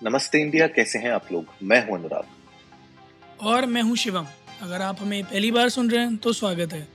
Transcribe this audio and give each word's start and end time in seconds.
नमस्ते 0.00 0.40
इंडिया 0.40 0.66
कैसे 0.66 0.98
हैं 0.98 1.10
आप 1.12 1.26
लोग? 1.32 1.46
मैं 1.62 1.78
हूँ 1.86 1.98
अनुराग। 1.98 3.46
और 3.46 3.64
मैं 3.66 3.80
हूँ 3.82 3.96
शिवम। 3.96 4.26
अगर 4.62 4.82
आप 4.82 5.00
हमें 5.00 5.24
पहली 5.24 5.50
बार 5.50 5.68
सुन 5.68 5.90
रहे 5.90 6.04
हैं 6.04 6.16
तो 6.16 6.32
स्वागत 6.32 6.72
है। 6.72 6.86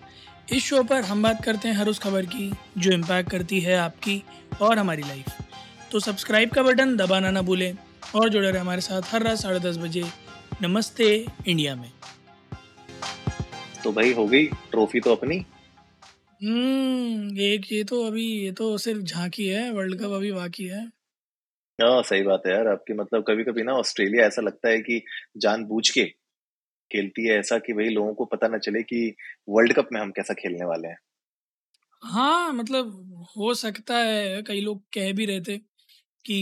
इस 0.54 0.64
शो 0.64 0.82
पर 0.84 1.02
हम 1.02 1.22
बात 1.24 1.44
करते 1.46 1.68
हैं 1.68 1.76
हर 1.76 1.90
उस 1.90 2.00
खबर 2.00 2.26
की 2.26 2.52
जो 2.78 2.92
इम्पैक्ट 2.92 3.30
करती 3.32 3.60
है 3.60 3.76
आपकी 3.78 4.22
और 4.62 4.80
हमारी 4.80 5.02
लाइफ 5.02 5.26
तो 5.92 6.00
सब्सक्राइब 6.00 6.50
का 6.50 6.64
बटन 6.64 6.96
दबाना 6.98 7.32
ना 7.32 7.42
भूलें 7.42 7.74
और 8.16 8.30
जुड़े 8.30 8.50
रहे 8.50 8.62
हमारे 8.62 8.82
साथ 8.82 9.14
हर 9.14 9.24
रात 9.24 9.38
साढ़े 9.38 9.60
दस 9.60 9.78
बजे 9.78 10.04
नमस्ते 10.62 11.14
इंडिया 11.48 11.76
में। 11.76 11.92
तो 13.84 13.92
भाई 13.92 14.14
हो 14.14 14.28
गई 14.28 14.46
ट्रॉफी 14.72 15.00
तो 15.00 15.16
अपनी? 15.16 15.38
हम्म 16.42 17.38
एक 17.42 17.72
ये 17.72 17.84
तो 17.84 18.04
अभी 18.04 18.28
ये 18.36 18.52
तो 18.52 18.78
सिर्फ़ 18.78 19.02
झांकी 19.02 19.48
है 19.48 19.72
वर्ल्ड 19.72 20.00
कप 20.00 20.12
अभी 20.12 20.32
बाकी 20.32 20.66
है। 20.66 20.86
हाँ 21.80 22.02
सही 22.04 22.22
बात 22.24 22.42
है 22.48 22.52
यार। 22.54 22.68
आपकी 22.68 22.94
मतलब 22.94 23.24
कभी 23.28 23.44
कभी 23.44 23.64
ना 23.64 23.74
ऑस्ट्रेलिया 23.76 24.26
ऐसा 24.26 24.42
लगता 24.42 24.70
है 24.70 24.80
कि 24.82 25.02
जानबूझ 25.38 25.90
के 25.90 26.04
खेलती 26.92 27.28
है 27.28 27.38
ऐसा 27.40 27.60
कि 27.60 27.74
भाई 27.74 27.90
लोगों 27.92 28.14
को 28.16 28.26
पता 28.28 28.48
ना 28.50 28.58
चले 28.60 28.84
कि 28.86 29.06
वर्ल्ड 29.50 29.74
कप 29.76 29.90
में 29.94 30.02
हम 30.02 30.12
कैसा 30.14 30.34
खेलने 30.36 30.66
वाले 30.66 30.88
हैं। 30.88 30.98
हाँ 32.04 32.52
मतलब 32.54 33.26
हो 33.38 33.54
सकता 33.56 33.98
है, 33.98 34.42
कई 34.44 34.62
लोग 34.62 34.84
कह 34.94 35.12
भी 35.14 35.26
रहे 35.26 35.42
थे 35.44 35.58
कि 36.26 36.40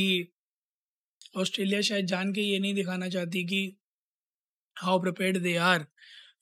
ऑस्ट्रेलिया 1.35 1.81
शायद 1.83 2.05
जान 2.07 2.31
के 2.33 2.41
ये 2.43 2.57
नहीं 2.59 2.73
दिखाना 2.75 3.09
चाहती 3.09 3.43
कि 3.45 3.61
how 4.77 4.97
prepared 4.99 5.37
they 5.41 5.53
are 5.65 5.85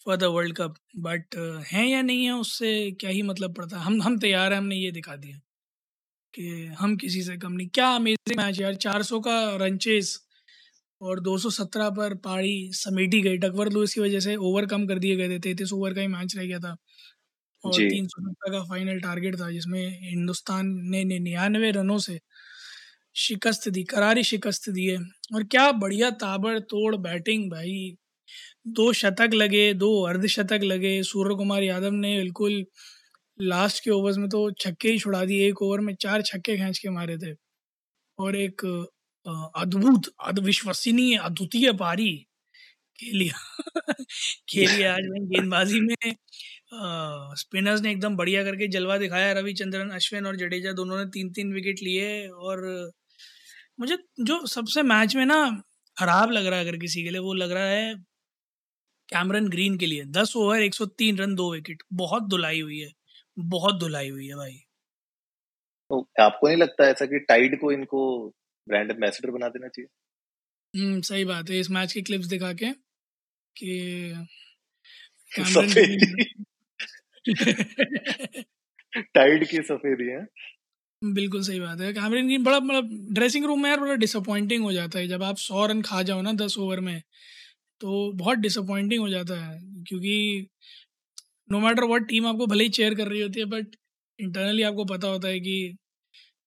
for 0.06 0.18
the 0.18 0.30
world 0.34 0.56
cup 0.58 0.76
but 1.06 1.38
हैं 1.68 1.86
या 1.88 2.02
नहीं 2.04 2.26
है, 2.26 2.34
उससे 2.36 2.74
क्या 3.00 3.10
ही 3.12 3.22
मतलब 3.24 3.56
पड़ता। 3.56 3.80
हम 3.82 4.02
हम 4.02 4.20
तैयार 4.20 4.54
हैं, 4.54 4.60
हमने 4.60 4.76
ये 4.78 4.92
दिखा 4.94 5.16
दिया। 5.18 5.40
कि 6.34 6.66
हम 6.80 6.96
किसी 6.98 7.22
से 7.24 7.38
कम 7.38 7.54
नहीं। 7.54 7.68
क्या 7.70 7.90
अमेजिंग 7.96 8.38
मैच 8.38 8.60
यार 8.62 8.76
400 8.78 9.20
का 9.22 9.36
रन 9.58 9.78
चेस 9.80 10.18
और 11.02 11.20
217 11.22 11.90
पर 11.92 12.14
पारी 12.26 12.54
समेटी 12.76 13.22
गई। 13.22 13.38
टकवर 13.40 13.70
लूइस 13.74 13.94
की 13.94 14.02
वजह 14.02 14.20
से 14.20 14.36
ओवर 14.38 14.66
कम 14.68 14.86
कर 14.88 15.00
दिए 15.00 15.16
गए 15.18 15.30
थे। 15.30 15.40
तैतीस 15.40 15.74
ओवर 15.74 15.94
का 15.94 16.02
ही 16.02 16.08
मैच 16.08 16.36
रह 16.38 16.46
गया 16.46 16.60
था 16.60 16.76
और 17.64 17.84
तीन 17.84 18.08
सौ 18.08 18.24
सत्तर 18.24 18.52
का 18.52 18.64
फाइनल 18.66 19.00
टारगेट 19.02 19.36
था 19.42 19.50
जिसमें 19.52 19.82
हिंदुस्तान 20.04 20.68
ने 20.92 21.04
निन्यानवे 21.06 21.72
रनों 21.72 21.98
से 22.00 22.20
शिकस्त 23.18 23.70
दी 23.70 23.84
करारी 23.86 24.24
शिकस्त 24.26 24.70
दी 24.70 24.86
है। 24.88 24.98
और 25.36 25.44
क्या 25.46 25.72
बढ़िया 25.74 26.10
ताबड़तोड़ 26.22 26.96
बैटिंग 26.98 27.50
भाई। 27.52 27.98
दो 28.70 28.92
शतक 28.94 29.32
लगे 29.36 29.74
दो 29.76 29.90
अर्धशतक 30.06 30.62
लगे। 30.64 31.02
सूर्य 31.04 31.36
कुमार 31.38 31.64
यादव 31.64 31.92
ने 31.96 32.18
बिल्कुल 32.20 32.64
लास्ट 33.42 33.84
के 33.84 33.92
ओवर्स 33.92 34.18
में 34.18 34.28
तो 34.30 34.50
छक्के 34.62 34.90
ही 34.92 35.00
छुड़ा 35.00 35.24
दिए। 35.26 35.48
एक 35.50 35.62
ओवर 35.62 35.80
में 35.82 35.94
चार 36.02 36.22
छक्के 36.24 36.58
खींच 36.58 36.80
के 36.80 36.90
मारे 36.90 37.18
थे। 37.18 37.34
और 38.18 38.36
एक 38.38 38.66
अद्भुत, 39.58 40.12
अविश्वसनीय, 40.28 41.18
अद्वितीय 41.20 41.72
पारी 41.76 42.12
खेली 43.00 43.30
खेली 44.50 44.84
आज 44.86 45.02
में 45.04 45.28
गेंदबाजी 45.30 45.80
में। 45.82 46.16
स्पिनर्स 47.38 47.82
ने 47.82 47.92
एकदम 47.92 48.16
बढ़िया 48.18 48.44
करके 48.44 48.68
जलवा 48.70 48.98
दिखाया। 48.98 49.32
रविचंद्रन, 49.34 49.90
अश्विन 49.92 50.26
और 50.28 50.36
जडेजा 50.38 50.72
दोनों 50.74 50.98
ने 51.00 51.06
तीन 51.12 51.32
तीन 51.34 51.54
विकेट 51.54 51.84
लिए। 51.84 52.28
और 52.28 52.92
मुझे 53.80 53.98
जो 54.22 54.46
सबसे 54.48 54.84
मैच 54.84 55.16
में 55.16 55.26
ना 55.26 55.40
खराब 55.98 56.32
लग 56.32 56.46
रहा 56.48 56.60
है 56.60 56.68
अगर 56.68 56.78
किसी 56.80 57.04
के 57.04 57.10
लिए, 57.10 57.20
वो 57.22 57.34
लग 57.36 57.52
रहा 57.52 57.66
है 57.66 57.94
कैमरन 59.10 59.48
ग्रीन 59.50 59.78
के 59.78 59.86
लिए। 59.86 60.04
दस 60.12 60.36
ओवर 60.38 60.62
एक 60.64 60.76
सौ 60.76 60.86
तीन 60.88 61.18
रन, 61.18 61.36
दो 61.36 61.52
विकेट 61.54 61.84
बहुत 61.94 62.30
धुलाई 62.30 62.62
हुई 62.62 62.80
है। 62.80 62.92
बहुत 63.42 63.80
धुलाई 63.80 64.10
हुई 64.10 64.28
है 64.28 64.36
भाई। 64.36 64.56
तो 65.90 66.10
आपको 66.20 66.48
नहीं 66.48 66.58
लगता 66.58 66.88
ऐसा 66.88 67.06
कि 67.06 67.20
टाइड 67.20 67.60
को 67.62 67.72
इनको 67.72 68.30
ब्रांड 68.68 68.92
एम्बेसडर 68.92 69.32
बना 69.32 69.48
देना 69.48 69.68
चाहिए? 69.68 69.88
हम्म 70.80 71.02
सही 71.02 71.26
बात 71.26 71.50
है। 71.50 71.60
इस 71.60 71.72
मैच 71.72 71.94
की 71.94 72.02
क्लिप्स 72.02 72.26
दिखा 72.26 72.54
के 72.54 72.72
कि 73.56 74.26
टाइड 79.16 79.48
की 79.48 79.58
सफेदी 79.58 80.12
है 80.12 80.26
बिल्कुल 81.04 81.42
सही 81.42 81.60
बात 81.60 81.82
है। 81.82 81.94
कैमरन 81.94 82.26
ग्रीन 82.26 82.44
बड़ा 82.44 82.60
मतलब 82.60 83.14
ड्रेसिंग 83.14 83.46
रूम 83.46 83.64
में 83.64 83.70
यार 83.70 83.80
बड़ा 83.80 83.96
डिसअपॉइंटिंग 83.96 84.64
हो 84.64 84.74
जाता 84.74 85.00
है। 85.00 85.08
जब 85.08 85.24
आप 85.24 85.38
सौ 85.38 85.66
रन 85.66 85.82
खा 85.82 86.02
जाओ 86.02 86.22
ना 86.22 86.34
दस 86.34 86.58
ओवर 86.58 86.80
में 86.80 87.02
तो 87.82 88.12
बहुत 88.14 88.38
डिसअपॉइंटिंग 88.38 89.02
हो 89.02 89.10
जाता 89.10 89.46
है। 89.46 89.84
क्योंकि 89.84 90.48
नो 91.52 91.60
मैटर 91.60 91.84
व्हाट 91.84 92.08
टीम 92.08 92.28
आपको 92.28 92.46
भले 92.48 92.64
ही 92.64 92.70
चेयर 92.70 92.96
कर 92.96 93.08
रही 93.08 93.22
होती 93.22 93.40
है 93.40 93.46
बट 93.46 93.76
इंटरनली 94.20 94.64
आपको 94.64 94.86
पता 94.86 95.08
होता 95.08 95.28
है 95.28 95.40
कि 95.40 95.78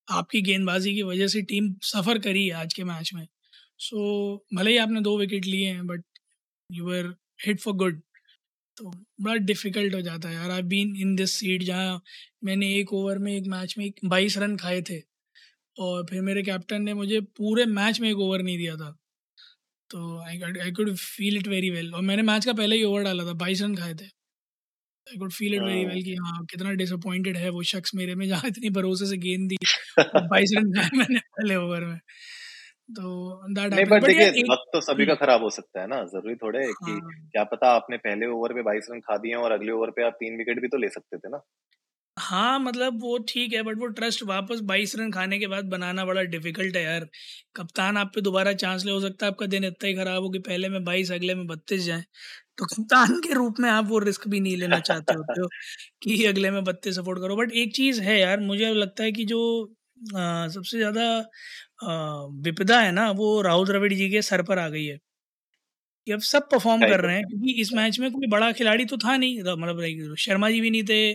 आपकी 0.08 0.42
गेंदबाजी 0.42 0.94
की 0.94 1.02
वजह 1.02 1.26
से 1.26 1.42
टीम 1.42 1.74
सफ़र 1.82 2.18
करी 2.18 2.46
है 2.46 2.54
आज 2.54 2.74
के 2.74 2.84
मैच 2.84 3.10
में। 3.14 3.26
सो 3.78 3.96
so, 3.96 4.58
भले 4.58 4.70
ही 4.70 4.76
आपने 4.76 5.00
दो 5.00 5.18
विकेट 5.18 5.46
लिए 5.46 5.68
हैं 5.68 5.86
but 5.86 6.04
you 6.70 6.90
are 6.92 7.14
hit 7.46 7.60
for 7.60 7.74
good 7.74 8.00
तो 8.76 8.90
बड़ा 9.20 9.34
डिफ़िकल्ट 9.34 9.94
हो 9.94 10.00
जाता 10.00 10.28
है 10.28 10.34
यार। 10.34 10.50
I 10.50 10.62
been 10.62 10.96
in 10.96 11.14
this 11.16 11.34
seat 11.34 11.62
जहाँ 11.62 12.00
मैंने 12.44 12.74
एक 12.76 12.92
ओवर 12.92 13.18
में 13.18 13.32
एक 13.36 13.46
मैच 13.48 13.74
में 13.78 13.90
बाईस 14.04 14.38
रन 14.38 14.56
खाए 14.56 14.82
थे। 14.82 15.00
और 15.76 16.06
फिर 16.10 16.22
मेरे 16.22 16.42
कैप्टन 16.42 16.82
ने 16.82 16.94
मुझे 16.94 17.20
पूरे 17.38 17.64
मैच 17.66 18.00
में 18.00 18.10
एक 18.10 18.18
ओवर 18.18 18.42
नहीं 18.42 18.58
दिया 18.58 18.76
था। 18.76 18.90
तो 19.90 20.18
I 20.22 20.40
I 20.62 20.72
could 20.72 20.94
feel 20.96 21.36
it 21.36 21.48
very 21.48 21.70
well 21.70 21.94
और 21.94 22.02
मैंने 22.02 22.22
मैच 22.22 22.44
का 22.46 22.52
पहले 22.52 22.76
ही 22.76 22.84
ओवर 22.84 23.02
डाला 23.02 23.24
था 23.26 23.32
बाईस 23.32 23.62
रन 23.62 23.74
खाए 23.76 23.94
थे। 23.94 24.06
I 25.06 25.16
could 25.18 25.32
feel 25.32 25.54
it 25.54 25.62
very 25.62 25.84
well 25.84 26.02
कि 26.04 26.14
हाँ 26.16 26.44
कितना 26.50 26.72
डिसअपॉइंटेड 26.74 27.36
है 27.36 27.50
वो 27.50 27.62
शख्स 27.70 27.94
मेरे 27.94 28.14
में 28.14 28.26
जहाँ 28.28 28.48
इतनी 28.48 28.70
भरोसे 28.72 29.06
से 29.06 29.16
गेंद 29.18 29.48
दी 29.48 29.56
बाईस 30.28 30.52
रन 30.56 30.72
खाए 30.72 30.90
मैंने 30.94 31.20
पहले 31.20 31.56
ओवर 31.56 31.84
में। 31.84 31.98
तो 32.90 33.10
दैट 33.54 33.70
नहीं 33.70 33.84
बट 33.86 34.04
देखिए 34.04 34.28
वक्त 34.44 34.70
तो 34.72 34.80
सभी 34.82 35.06
का 35.06 35.14
हम्म, 35.14 35.16
खराब 35.16 35.42
हो 35.42 35.50
सकता 35.50 35.80
है 35.80 35.86
ना 35.88 36.02
ज़रूरी 36.06 36.34
थोड़े 36.36 36.60
है 36.60 36.72
कि 36.74 37.00
क्या 37.32 37.44
पता 37.52 37.70
आपने 37.74 37.96
पहले 37.98 38.26
ओवर 38.30 38.54
पे 38.54 38.62
बाईस 38.64 38.88
रन 38.90 39.00
खा 39.02 39.16
दिए 39.18 39.34
हैं 39.34 39.42
और 39.42 39.52
अगले 39.52 39.72
ओवर 39.72 39.90
पे 39.96 40.04
आप 40.04 40.16
तीन 40.20 40.36
विकेट 40.38 40.60
भी 40.62 40.68
तो 40.68 40.78
ले 40.78 40.88
सकते 40.90 41.18
थे 41.18 41.28
ना। 41.30 41.42
हाँ 42.16 42.58
मतलब 42.60 43.00
वो 43.02 43.16
ठीक 43.28 43.52
है 43.52 43.62
बट 43.62 43.78
वो 43.78 43.86
ट्रस्ट 43.90 44.22
वापस 44.24 44.60
बाईस 44.64 44.94
रन 44.96 45.10
खाने 45.12 45.38
के 45.38 45.46
बाद 45.48 45.64
बनाना 45.68 46.04
बड़ा 46.04 46.22
डिफ़िकल्ट 46.24 46.76
है 46.76 46.82
यार। 46.82 47.06
कप्तान 47.56 47.96
आप 47.96 48.10
पे 48.14 48.20
दोबारा 48.20 48.52
चांस 48.54 48.84
ले 48.84 48.92
हो 48.92 49.00
सकता 49.00 49.26
है 49.26 49.32
आपका 49.32 49.46
दिन 49.46 49.64
इतना 49.64 49.88
ही 49.88 49.94
खराब 49.94 50.22
हो 50.22 50.30
कि 50.30 50.38
पहले 50.40 50.68
में 50.68 50.82
बाईस 50.84 51.10
अगले 51.12 51.34
में 51.34 51.46
बत्तीस 51.46 51.82
जाए। 51.82 52.04
तो 52.58 52.64
कप्तान 52.66 53.18
के 53.20 53.32
रूप 53.34 53.54
में 53.60 53.68
आप 53.70 53.84
वो 53.86 53.98
रिस्क 53.98 54.26
भी 54.28 54.40
नहीं 54.40 54.56
लेना 54.56 54.78
चाहते 54.80 55.14
होते 55.14 55.40
हो 55.40 55.48
कि 56.02 56.24
अगले 56.26 56.50
में 56.50 56.62
बत्तीस 56.64 56.94
सपोर्ट 56.96 57.20
करो। 57.20 57.36
बट 57.36 57.52
एक 57.54 57.74
चीज़ 57.76 58.00
है 58.02 58.18
यार 58.20 58.40
मुझे 58.42 58.72
लगता 58.74 59.04
है 59.04 59.12
कि 59.12 59.24
जो 59.26 59.40
आ, 60.10 60.48
सबसे 60.48 60.78
ज़्यादा 60.78 61.04
विपदा 62.42 62.80
है 62.80 62.90
ना 62.92 63.10
वो 63.14 63.40
राहुल 63.42 63.66
द्रविड़ 63.66 63.92
जी 63.94 64.10
के 64.10 64.22
सर 64.22 64.42
पर 64.44 64.58
आ 64.58 64.68
गई 64.68 64.84
है। 64.86 64.98
कि 66.06 66.12
अब 66.12 66.20
सब 66.22 66.48
परफॉर्म 66.50 66.82
कर 66.82 66.88
कर 66.88 67.00
रहे 67.00 67.16
हैं 67.16 67.24
क्योंकि 67.26 67.52
इस 67.60 67.72
मैच 67.72 67.98
में 68.00 68.10
कोई 68.12 68.26
बड़ा 68.28 68.50
खिलाड़ी 68.52 68.84
तो 68.86 68.96
था 68.98 69.16
नहीं। 69.16 69.38
मतलब 69.40 70.14
शर्मा 70.18 70.50
जी 70.50 70.60
भी 70.60 70.70
नहीं 70.70 70.82
थे 70.88 71.12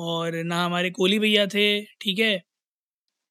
और 0.00 0.34
ना 0.44 0.64
हमारे 0.64 0.90
कोहली 0.92 1.18
भैया 1.18 1.46
थे 1.46 1.64
ठीक 1.96 2.18
है? 2.18 2.38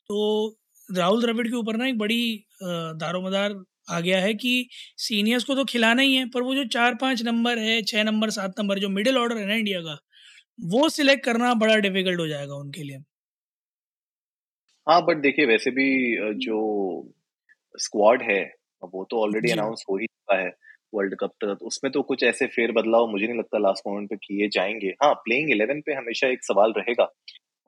तो 0.09 0.57
राहुल 0.90 1.22
द्रविड़ 1.22 1.47
के 1.47 1.56
ऊपर 1.57 1.78
ना 1.78 1.88
एक 1.88 1.97
बड़ी 2.00 2.22
दारोमदार 2.63 3.53
आ 3.91 4.00
गया 4.00 4.19
है 4.22 4.34
कि 4.35 4.53
सीनियर्स 5.00 5.44
को 5.44 5.56
तो 5.56 5.66
खिलाना 5.66 6.02
ही 6.02 6.16
है 6.16 6.25
पर 6.29 6.41
वो 6.41 6.56
जो 6.56 6.66
चार 6.69 6.96
पाँच 6.97 7.22
नंबर 7.24 7.59
है 7.59 7.81
छः 7.84 8.03
नंबर 8.03 8.29
सात 8.31 8.59
नंबर 8.59 8.79
जो 8.79 8.90
मिडिल 8.91 9.18
ऑर्डर 9.18 9.38
है 9.38 9.47
ना 9.47 9.56
इंडिया 9.56 9.81
का 9.81 9.97
वो 10.69 10.90
सिलेक्ट 10.91 11.25
करना 11.25 11.53
बड़ा 11.57 11.75
डिफ़िकल्ट 11.79 12.19
हो 12.19 12.28
जाएगा 12.28 12.56
उनके 12.57 12.84
लिए। 12.84 13.00
हाँ 14.88 15.02
बट 15.06 15.18
देखिए 15.18 15.46
वैसे 15.46 15.72
भी 15.72 15.85
जो 16.40 16.59
स्क्वाड 17.75 18.22
है 18.24 18.41
वो 18.94 19.03
तो 19.06 19.22
ऑलरेडी 19.24 19.52
अनाउंस 19.52 19.84
हो 19.90 19.97
ही 19.97 20.06
चुका 20.08 20.38
है 20.38 20.50
वर्ल्ड 20.94 21.16
कप 21.19 21.31
तक 21.44 21.63
उसमें 21.63 21.91
तो 21.91 22.02
कुछ 22.03 22.23
ऐसे 22.23 22.47
फेर 22.50 22.72
बदलाव 22.72 23.08
मुझे 23.08 23.25
नहीं 23.28 23.38
लगता 23.40 23.58
लास्ट 23.59 23.88
मोमेंट 23.88 24.09
पे 24.09 24.16
किए 24.18 24.47
जाएँगे। 24.53 24.88
हाँ 25.03 25.13
प्लेइंग 25.25 25.52
इलेवन 25.52 25.81
पे 25.85 25.94
हमेशा 25.94 26.28
एक 26.29 26.44
सवाल 26.46 26.73
रहेगा 26.78 27.12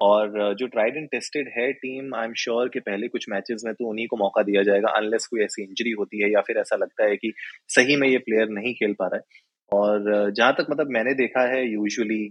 और 0.03 0.53
जो 0.59 0.67
ट्राइड 0.67 0.97
एंड 0.97 1.07
टेस्टेड 1.09 1.49
है 1.57 1.71
टीम 1.73 2.15
आई 2.15 2.25
एम 2.25 2.33
श्योर 2.37 2.69
कि 2.69 2.79
पहले 2.79 3.07
कुछ 3.07 3.25
मैचेस 3.29 3.63
में 3.65 3.73
तो 3.73 3.89
उन्हीं 3.89 4.07
को 4.07 4.17
मौका 4.17 4.43
दिया 4.43 4.63
जाएगा 4.63 4.89
अनलेस 4.97 5.27
कोई 5.27 5.43
ऐसी 5.43 5.63
इंजरी 5.63 5.91
होती 5.99 6.21
है 6.23 6.31
या 6.31 6.41
फिर 6.47 6.57
ऐसा 6.57 6.75
लगता 6.75 7.05
है 7.05 7.15
कि 7.17 7.33
सही 7.69 7.95
में 7.95 8.07
ये 8.07 8.17
प्लेयर 8.19 8.49
नहीं 8.51 8.73
खेल 8.73 8.93
पा 8.99 9.07
रहा 9.07 9.17
है। 9.17 9.41
और 9.71 10.31
जहाँ 10.31 10.53
तक 10.53 10.67
मतलब 10.71 10.89
मैंने 10.91 11.13
देखा 11.15 11.41
है 11.53 11.63
यूजुअली 11.71 12.23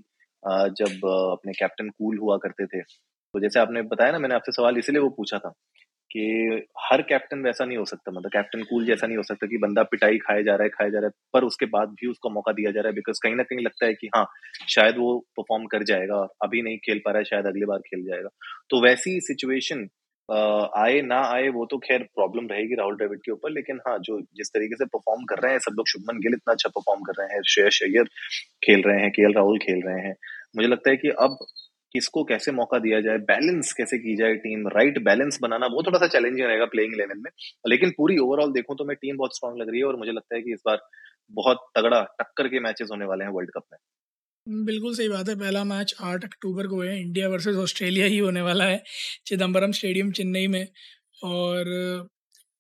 जब 0.79 1.07
अपने 1.33 1.53
कैप्टन 1.53 1.89
कूल 1.89 2.19
हुआ 2.19 2.37
करते 2.39 2.67
थे 2.67 2.81
तो 2.81 3.41
जैसे 3.41 3.61
आपने 3.61 3.83
बताया 3.83 4.13
ना, 4.13 4.19
मैंने 4.19 4.35
आपसे 4.35 4.53
सवाल 4.53 4.79
इसलिए 4.79 5.01
वो 5.03 5.09
पूछा 5.17 5.39
था 5.39 5.53
कि 6.15 6.23
हर 6.83 7.03
कैप्टन 7.03 7.43
वैसा 7.43 7.65
नहीं 7.65 7.79
हो 7.79 7.85
सकता। 7.85 8.13
मतलब 8.13 8.31
कैप्टन 8.33 8.63
कूल 8.63 8.85
जैसा 8.87 9.07
नहीं 9.07 9.17
हो 9.17 9.23
सकता 9.23 9.47
कि 9.47 9.59
बंदा 9.59 9.83
पिटाई 9.93 10.19
खाए 10.19 10.43
जा 10.43 10.55
रहा 10.55 10.63
है, 10.63 10.69
खाए 10.71 10.91
जा 10.91 10.99
रहा 10.99 11.07
है, 11.07 11.13
पर 11.35 11.45
उसके 11.45 11.67
बाद 11.69 11.89
भी 12.01 12.11
उसको 12.11 12.31
मौका 12.31 12.53
दिया 12.53 12.71
जा 12.71 12.81
रहा 12.81 12.89
है 12.89 12.95
बिकॉज़ 12.95 13.21
कहीं 13.23 13.35
ना 13.37 13.43
कहीं 13.43 13.65
लगता 13.65 13.87
है 13.87 13.95
कि 13.95 14.11
हाँ 14.17 14.27
शायद 14.69 14.97
वो 14.99 15.19
परफॉर्म 15.37 15.65
कर 15.67 15.83
जाएगा 15.85 16.27
अभी 16.43 16.63
नहीं 16.63 16.79
खेल 16.81 16.99
पा 17.05 17.11
रहा 17.11 17.19
है, 17.19 17.25
शायद 17.25 17.47
अगली 17.47 17.65
बार 17.67 17.79
खेल 17.89 18.05
जाएगा। 18.07 18.29
तो 18.71 18.83
वैसी 18.85 19.19
सिचुएशन 19.23 19.89
आए 20.29 21.01
ना 21.03 21.21
आए 21.29 21.49
वो 21.49 21.65
तो 21.71 21.79
खैर 21.79 22.03
प्रॉब्लम 22.17 22.47
रहेगी 22.49 22.75
राहुल 22.75 22.97
द्रविड 22.97 23.19
के 23.25 23.33
ऊपर, 23.33 23.51
लेकिन 23.51 23.81
हाँ 23.89 23.99
जो 24.01 24.21
जिस 24.37 24.49
तरीके 24.49 24.77
से 24.77 24.85
परफॉर्म 24.87 25.25
कर 25.25 25.43
रहे 25.43 25.53
हैं, 25.53 25.59
सब 25.61 25.75
लोग 25.77 25.89
शुभमन 25.89 26.21
गिल 26.21 26.35
इतना 26.35 26.53
अच्छा 26.53 26.69
परफॉर्म 26.69 27.03
कर 27.03 27.21
रहे 27.21 27.35
हैं, 27.35 27.41
श्रेयस 27.49 27.81
अय्यर 27.85 28.05
खेल 28.63 28.83
रहे 28.87 29.01
हैं, 29.03 29.11
के 29.11 29.33
राहुल 29.33 29.59
खेल 29.59 29.83
रहे 29.87 30.07
हैं। 30.07 30.15
मुझे 30.57 30.69
लगता 30.69 30.91
है 30.91 30.97
कि 30.97 31.09
अब 31.21 31.37
किसको 31.95 32.25
कैसे 32.25 32.53
मौका 32.53 32.79
दिया 32.79 33.01
जाए 33.01 33.19
बैलेंस 33.29 33.73
कैसे 33.73 33.99
की 33.99 34.17
जाए 34.17 34.35
टीम 34.37 34.69
राइट 34.69 34.99
बैलेंस 35.05 35.39
बनाना, 35.43 35.67
वो 35.67 35.83
थोड़ा 35.83 35.99
सा 35.99 36.07
चैलेंजिंग 36.09 36.47
रहेगा 36.47 36.65
प्लेइंग 36.67 36.95
इलेवन 36.95 37.23
में। 37.23 37.31
लेकिन 37.69 37.91
पूरी 37.91 38.19
ओवरऑल 38.19 38.53
देखूँ 38.53 38.77
तो 38.77 38.85
मैं 38.85 38.97
टीम 38.97 39.17
बहुत 39.17 39.37
स्ट्रांग 39.37 39.59
लग 39.61 39.71
रही 39.71 39.81
है 39.81 39.87
और 39.87 39.97
मुझे 39.97 40.13
लगता 40.13 40.37
है 40.37 40.43
कि 40.43 40.53
इस 40.53 40.63
बार 40.67 40.81
बहुत 41.33 41.67
तगड़ा 41.77 42.03
टक्कर 42.21 42.49
के 42.49 42.61
मैचेस 42.61 42.89
होने 42.93 43.05
वाले 43.05 43.25
हैं 43.25 43.33
वर्ल्ड 43.33 43.51
कप 43.57 43.65
में। 43.73 43.79
बिल्कुल 44.47 44.95
सही 44.95 45.09
बात 45.09 45.29
है। 45.29 45.35
पहला 45.37 45.63
मैच 45.65 45.95
आठ 46.01 46.25
अक्टूबर 46.25 46.67
को 46.67 46.81
है। 46.83 47.01
इंडिया 47.01 47.29
वर्सेस 47.29 47.57
ऑस्ट्रेलिया 47.57 48.07
ही 48.07 48.19
होने 48.19 48.41
वाला 48.43 48.65
है 48.65 48.83
चिदम्बरम 49.27 49.73
स्टेडियम 49.73 50.11
चेन्नई 50.13 50.47
में। 50.47 50.67
और 51.25 51.71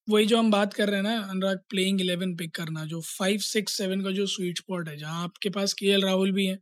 वही 0.09 0.27
जो 0.27 0.39
हम 0.39 0.51
बात 0.51 0.75
कर 0.75 0.89
रहे 0.89 0.97
हैं 0.97 1.03
ना, 1.05 1.17
अनुराग 1.23 1.59
प्लेइंग 1.71 2.01
इलेवन 2.01 2.35
पिक 2.37 2.55
करना, 2.55 2.85
जो 2.85 3.01
फाइव 3.01 3.39
सिक्स 3.43 3.77
सेवन 3.79 4.01
का 4.03 4.11
जो 4.11 4.27
स्वीट 4.27 4.59
स्पॉट 4.59 4.89
है, 4.89 4.97
जहाँ 4.97 5.23
आपके 5.25 5.51
पास 5.51 5.73
के 5.73 5.97
राहुल 6.01 6.33
भी 6.33 6.47
हैं 6.47 6.59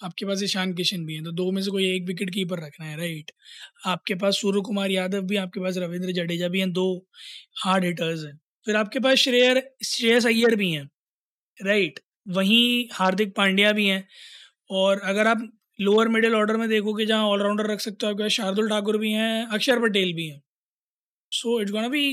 आपके 0.00 0.26
पास 0.26 0.42
ईशान 0.42 0.72
किशन 0.74 1.04
भी 1.06 1.14
हैं 1.14 1.24
तो 1.24 1.32
दो 1.32 1.50
में 1.52 1.60
से 1.62 1.70
कोई 1.70 1.86
एक 1.90 2.06
विकेट 2.06 2.30
कीपर 2.34 2.60
रखना 2.64 2.86
है 2.86 2.96
राइट 2.98 3.30
आपके 3.86 4.14
पास 4.16 4.40
सूर्य 4.40 4.60
कुमार 4.62 4.90
यादव 4.90 5.22
भी, 5.22 5.36
आपके 5.36 5.60
पास 5.60 5.76
रविंद्र 5.78 6.12
जडेजा 6.12 6.48
भी 6.48 6.60
हैं, 6.60 6.72
दो 6.72 7.06
हार्ड 7.64 7.84
हिटर्स 7.84 8.24
हैं। 8.24 8.38
फिर 8.66 8.76
आपके 8.76 9.00
पास 9.00 9.18
श्रेयर, 9.18 9.62
श्रेयस 9.84 10.26
अय्यर 10.26 10.56
भी 10.56 10.70
हैं 10.72 10.88
राइट 11.60 12.00
वहीं 12.28 12.86
हार्दिक 12.92 13.34
पांड्या 13.36 13.72
भी 13.72 13.86
हैं, 13.86 14.06
और 14.70 15.00
अगर 15.02 15.26
आप 15.26 15.48
लोअर 15.78 16.08
मिडिल 16.08 16.34
ऑर्डर 16.34 16.56
में 16.56 16.68
देखोगे, 16.68 17.06
जहाँ 17.06 17.24
ऑलराउंडर 17.26 17.66
रख 17.66 17.80
सकते 17.80 18.06
हो 18.06 18.12
आपके 18.12 18.22
पास, 18.22 18.32
शार्दुल 18.32 18.68
ठाकुर 18.68 18.98
भी 18.98 19.12
हैं, 19.12 19.46
अक्षर 19.48 19.80
पटेल 19.82 20.12
भी 20.14 20.26
हैं। 20.28 20.40
So 21.32 21.60
it's 21.60 21.72
gonna 21.72 21.88
be 21.88 22.12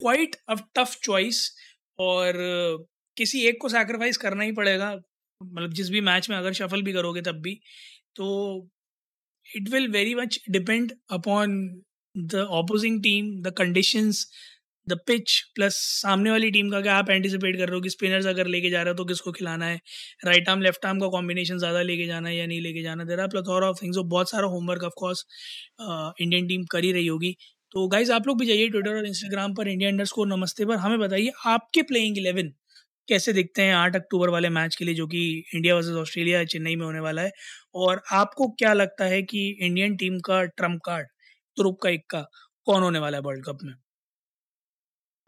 quite 0.00 0.36
a 0.48 0.54
tough 0.76 0.96
choice 1.04 1.50
और 1.98 2.34
किसी 3.16 3.40
एक 3.48 3.60
को 3.60 3.68
सैक्रिफाइस 3.68 4.16
करना 4.16 4.44
ही 4.44 4.52
पड़ेगा। 4.52 4.90
मतलब 5.40 5.72
जिस 5.74 5.90
भी 5.90 6.00
मैच 6.02 6.28
में 6.30 6.36
अगर 6.36 6.52
शफल 6.54 6.82
भी 6.82 6.92
करोगे 6.92 7.22
तब 7.22 7.40
भी 7.42 7.58
तो 8.16 8.26
it 9.46 9.68
will 9.70 9.88
very 9.90 10.14
much 10.14 10.38
depend 10.50 10.92
upon 11.12 11.56
the 12.14 12.46
opposing 12.58 13.02
team 13.02 13.30
the 13.42 13.52
conditions 13.58 14.26
the 14.86 14.98
pitch 15.06 15.40
plus 15.54 15.76
सामने 16.02 16.30
वाली 16.30 16.50
टीम 16.50 16.70
का 16.70 16.80
क्या 16.80 16.94
आप 16.96 17.10
एंटिसिपेट 17.10 17.56
कर 17.58 17.66
रहे 17.68 17.74
हो 17.76 17.80
कि 17.82 17.90
स्पिनर्स 17.90 18.26
अगर 18.26 18.46
लेके 18.46 18.70
जा 18.70 18.82
रहे 18.82 18.92
हो 18.92 18.96
तो 18.96 19.04
किसको 19.04 19.32
खिलाना 19.32 19.66
है? 19.66 19.80
राइट 20.24 20.48
आर्म 20.48 20.60
लेफ़्ट 20.62 20.86
आर्म 20.86 21.00
का 21.00 21.08
कॉम्बिनेशन 21.10 21.58
ज़्यादा 21.58 21.82
लेके 21.82 22.06
जाना 22.06 22.28
है 22.28 22.36
या 22.36 22.46
नहीं 22.46 22.60
लेके 22.62 22.82
जाना? 22.82 23.04
There 23.04 23.20
are 23.20 23.28
plethora 23.28 23.64
of 23.64 23.82
things 23.82 23.96
बहुत 24.06 24.30
सारा 24.30 24.46
होमवर्क 24.48 24.82
ऑफकोर्स 24.84 25.24
इंडियन 26.20 26.46
टीम 26.48 26.64
कर 26.72 26.84
ही 26.84 26.92
रही 26.92 27.06
होगी। 27.06 27.36
तो 27.74 27.86
गाइज़ 27.88 28.12
आप 28.12 28.26
लोग 28.26 28.38
भी 28.40 28.46
जाइए 28.46 28.68
ट्विटर 28.68 28.96
और 28.96 29.06
इंस्टाग्राम 29.06 29.54
पर 29.54 29.68
इंडिया 29.68 29.88
इंडर 29.90 30.04
स्कोर 30.06 30.26
नमस्ते 30.28 30.64
पर। 30.66 30.76
हमें 30.78 30.98
बताइए 31.00 31.32
आपके 31.46 31.82
प्लेइंग 31.84 32.18
इलेवन 32.18 32.52
कैसे 33.08 33.32
देखते 33.32 33.62
हैं 33.62 33.74
आठ 33.74 33.96
अक्टूबर 33.96 34.28
वाले 34.28 34.48
मैच 34.50 34.76
के 34.76 34.84
लिए 34.84 34.94
जो 34.94 35.06
कि 35.06 35.22
इंडिया 35.54 35.74
वर्सेस 35.74 35.96
ऑस्ट्रेलिया 35.96 36.44
चेन्नई 36.44 36.76
में 36.76 36.84
होने 36.86 37.00
वाला 37.00 37.22
है? 37.22 37.30
और 37.74 38.02
आपको 38.12 38.48
क्या 38.58 38.72
लगता 38.72 39.04
है 39.04 39.22
कि 39.22 39.48
इंडियन 39.60 39.96
टीम 39.96 40.18
का 40.20 40.42
ट्रंप 40.44 40.80
कार्ड 40.84 41.08
तुरुप 41.56 41.78
का 41.82 41.90
इक्का 41.90 42.20
कौन 42.66 42.82
होने 42.82 42.98
वाला 42.98 43.16
है 43.16 43.22
वर्ल्ड 43.22 43.44
कप 43.44 43.58
में? 43.62 43.74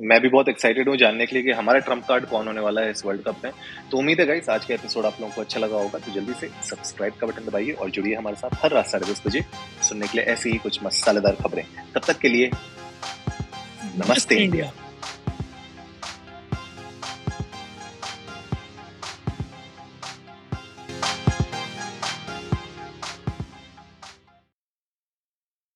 मैं 0.00 0.20
भी 0.20 0.28
बहुत 0.28 0.48
एक्साइटेड 0.48 0.88
हूँ 0.88 0.96
जानने 0.96 1.26
के 1.26 1.34
लिए 1.36 1.42
कि 1.44 1.50
हमारा 1.50 1.78
ट्रंप 1.78 2.04
कार्ड 2.08 2.26
कौन 2.26 2.46
होने 2.46 2.60
वाला 2.60 2.80
है 2.80 2.90
इस 2.90 3.04
वर्ल्ड 3.06 3.22
कप 3.22 3.40
में। 3.44 3.52
तो 3.90 3.98
उम्मीद 3.98 4.20
है 4.20 4.26
गाइस 4.26 4.48
आज 4.48 4.64
का 4.64 4.74
एपिसोड 4.74 5.04
आप 5.04 5.20
लोगों 5.20 5.34
को 5.34 5.40
अच्छा 5.40 5.60
लगा 5.60 5.76
होगा 5.76 5.98
तो 5.98 6.12
जल्दी 6.12 6.32
से 6.40 6.48
सब्सक्राइब 6.64 7.14
का 7.20 7.26
बटन 7.26 7.46
दबाइए 7.46 7.72
और 7.72 7.90
जुड़िए 7.90 8.14
हमारे 8.14 8.36
साथ 8.36 8.64
हर 8.64 8.72
रात 8.72 8.86
साढ़े 8.86 9.12
दस 9.12 9.22
बजे 9.26 9.44
सुनने 9.88 10.06
के 10.06 10.18
लिए 10.18 10.26
ऐसी 10.26 10.50
ही 10.50 10.58
कुछ 10.58 10.82
मसालेदार 10.84 11.36
खबरें। 11.42 11.64
तब 11.94 12.00
तक 12.06 12.18
के 12.18 12.28
लिए 12.28 12.50
नमस्ते। 13.96 14.36
इंडिया। 14.36 14.72